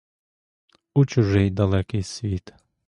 У 0.95 1.05
чужий, 1.05 1.49
далекий 1.49 2.03
світ. 2.03 2.53